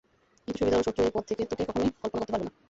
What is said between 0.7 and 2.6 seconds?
হলো শত্রু এই পথ থেকে তোকে কখনই কল্বনা করবে না।